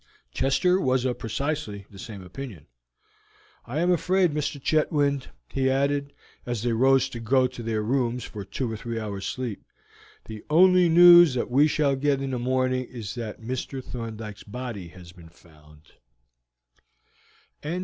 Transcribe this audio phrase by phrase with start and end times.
[0.31, 2.65] Chester was of precisely the same opinion.
[3.67, 4.59] "I am afraid, Mr.
[4.59, 6.11] Chetwynd," he added,
[6.43, 9.63] as they rose to go to their rooms for two or three hours' sleep,
[10.25, 13.83] "the only news that we shall get in the morning is that Mr.
[13.83, 15.81] Thorndyke's body has been found."